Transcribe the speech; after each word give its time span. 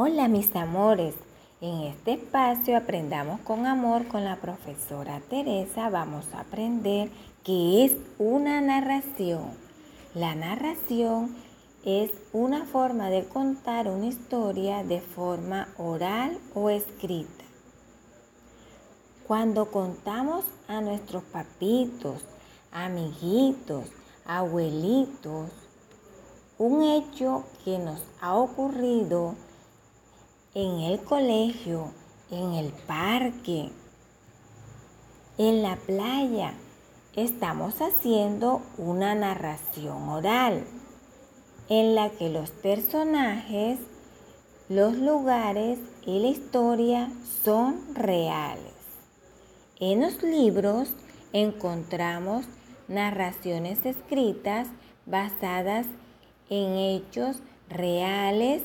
Hola 0.00 0.28
mis 0.28 0.54
amores, 0.54 1.16
en 1.60 1.80
este 1.80 2.12
espacio 2.12 2.76
aprendamos 2.76 3.40
con 3.40 3.66
amor 3.66 4.06
con 4.06 4.22
la 4.22 4.36
profesora 4.36 5.20
Teresa. 5.28 5.90
Vamos 5.90 6.24
a 6.34 6.42
aprender 6.42 7.10
qué 7.42 7.84
es 7.84 7.96
una 8.16 8.60
narración. 8.60 9.50
La 10.14 10.36
narración 10.36 11.34
es 11.84 12.12
una 12.32 12.64
forma 12.64 13.10
de 13.10 13.24
contar 13.24 13.88
una 13.88 14.06
historia 14.06 14.84
de 14.84 15.00
forma 15.00 15.66
oral 15.78 16.38
o 16.54 16.70
escrita. 16.70 17.44
Cuando 19.26 19.72
contamos 19.72 20.44
a 20.68 20.80
nuestros 20.80 21.24
papitos, 21.24 22.22
amiguitos, 22.70 23.88
abuelitos, 24.24 25.50
un 26.56 26.84
hecho 26.84 27.42
que 27.64 27.80
nos 27.80 28.00
ha 28.20 28.36
ocurrido 28.36 29.34
en 30.54 30.80
el 30.80 31.00
colegio, 31.00 31.92
en 32.30 32.54
el 32.54 32.72
parque, 32.86 33.70
en 35.36 35.62
la 35.62 35.76
playa, 35.76 36.54
estamos 37.14 37.80
haciendo 37.80 38.62
una 38.76 39.14
narración 39.14 40.08
oral 40.08 40.64
en 41.68 41.94
la 41.94 42.10
que 42.10 42.30
los 42.30 42.50
personajes, 42.50 43.78
los 44.68 44.96
lugares 44.96 45.78
y 46.06 46.18
la 46.20 46.28
historia 46.28 47.10
son 47.44 47.94
reales. 47.94 48.72
En 49.80 50.00
los 50.00 50.22
libros 50.22 50.88
encontramos 51.32 52.46
narraciones 52.88 53.84
escritas 53.84 54.68
basadas 55.06 55.86
en 56.48 56.76
hechos 56.76 57.42
reales 57.68 58.62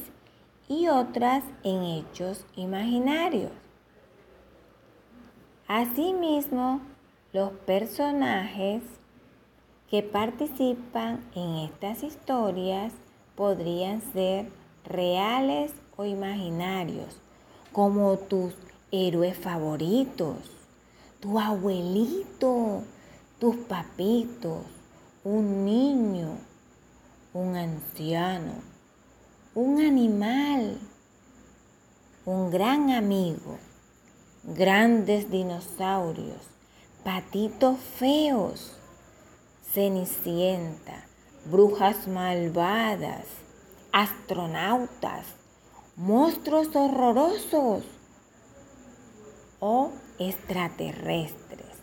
y 0.67 0.87
otras 0.87 1.43
en 1.63 1.83
hechos 1.83 2.45
imaginarios. 2.55 3.51
Asimismo, 5.67 6.81
los 7.31 7.51
personajes 7.51 8.83
que 9.89 10.03
participan 10.03 11.23
en 11.35 11.55
estas 11.69 12.03
historias 12.03 12.93
podrían 13.35 14.01
ser 14.13 14.49
reales 14.85 15.73
o 15.95 16.05
imaginarios, 16.05 17.19
como 17.71 18.17
tus 18.17 18.53
héroes 18.91 19.37
favoritos 19.37 20.53
tu 21.23 21.39
abuelito, 21.39 22.83
tus 23.39 23.55
papitos, 23.55 24.59
un 25.23 25.63
niño, 25.63 26.37
un 27.33 27.55
anciano, 27.55 28.55
un 29.55 29.79
animal, 29.79 30.79
un 32.25 32.49
gran 32.49 32.89
amigo, 32.89 33.59
grandes 34.43 35.29
dinosaurios, 35.29 36.41
patitos 37.03 37.77
feos, 37.79 38.75
cenicienta, 39.71 41.05
brujas 41.45 42.07
malvadas, 42.07 43.25
astronautas, 43.91 45.27
monstruos 45.97 46.75
horrorosos 46.75 47.83
o 49.59 49.91
extraterrestres. 50.17 51.77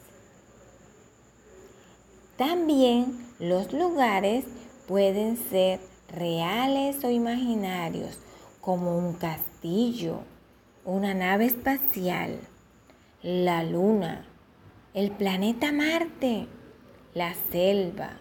También 2.36 3.28
los 3.38 3.72
lugares 3.72 4.44
pueden 4.88 5.36
ser 5.36 5.78
reales 6.12 7.02
o 7.04 7.10
imaginarios, 7.10 8.18
como 8.60 8.96
un 8.96 9.14
castillo, 9.14 10.20
una 10.84 11.14
nave 11.14 11.46
espacial, 11.46 12.38
la 13.22 13.62
luna, 13.64 14.26
el 14.94 15.10
planeta 15.10 15.72
Marte, 15.72 16.46
la 17.14 17.34
selva, 17.50 18.20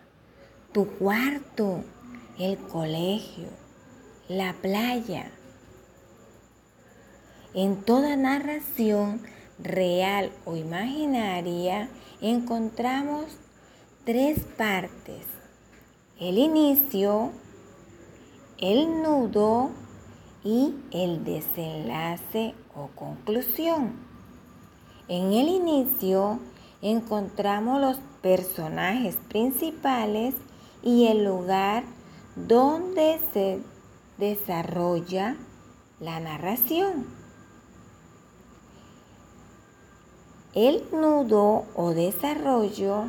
tu 0.71 0.87
cuarto, 0.87 1.83
el 2.37 2.57
colegio, 2.57 3.47
la 4.27 4.53
playa. 4.53 5.31
En 7.53 7.83
toda 7.83 8.15
narración 8.15 9.21
real 9.57 10.31
o 10.45 10.55
imaginaria, 10.55 11.89
encontramos 12.21 13.25
tres 14.05 14.39
partes. 14.57 15.25
El 16.19 16.37
inicio, 16.37 17.31
el 18.61 19.01
nudo 19.01 19.69
y 20.43 20.75
el 20.91 21.23
desenlace 21.23 22.53
o 22.75 22.87
conclusión. 22.95 23.93
En 25.07 25.31
el 25.33 25.47
inicio 25.47 26.39
encontramos 26.81 27.79
los 27.79 27.99
personajes 28.21 29.15
principales 29.29 30.35
y 30.83 31.07
el 31.07 31.23
lugar 31.23 31.83
donde 32.35 33.19
se 33.33 33.59
desarrolla 34.17 35.35
la 35.99 36.19
narración. 36.19 37.07
El 40.53 40.83
nudo 40.91 41.65
o 41.75 41.91
desarrollo 41.91 43.05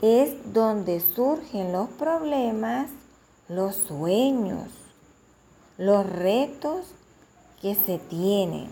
es 0.00 0.52
donde 0.52 1.00
surgen 1.00 1.72
los 1.72 1.88
problemas, 1.90 2.88
los 3.48 3.76
sueños, 3.76 4.68
los 5.78 6.06
retos 6.06 6.86
que 7.62 7.74
se 7.74 7.98
tienen. 7.98 8.70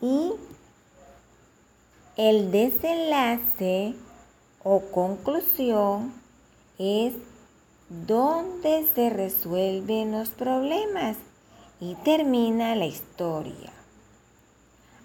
Y 0.00 0.32
el 2.16 2.50
desenlace 2.50 3.94
o 4.62 4.80
conclusión 4.90 6.12
es 6.78 7.14
donde 7.88 8.86
se 8.94 9.10
resuelven 9.10 10.12
los 10.12 10.30
problemas 10.30 11.16
y 11.80 11.94
termina 11.96 12.74
la 12.76 12.86
historia. 12.86 13.72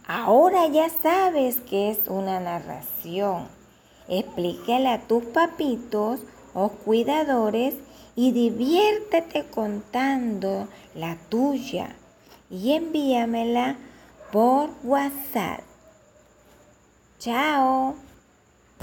Ahora 0.07 0.67
ya 0.67 0.89
sabes 0.89 1.59
que 1.61 1.89
es 1.89 1.99
una 2.07 2.39
narración. 2.39 3.47
Explícale 4.07 4.89
a 4.89 5.07
tus 5.07 5.23
papitos 5.25 6.19
o 6.55 6.69
cuidadores 6.69 7.75
y 8.15 8.31
diviértete 8.31 9.43
contando 9.43 10.67
la 10.95 11.17
tuya 11.29 11.95
y 12.49 12.71
envíamela 12.71 13.75
por 14.31 14.69
WhatsApp. 14.83 15.61
Chao. 17.19 18.04